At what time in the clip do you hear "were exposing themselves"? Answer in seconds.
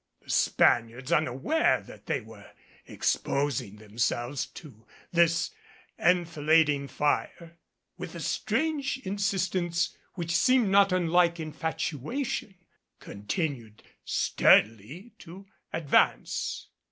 2.21-4.47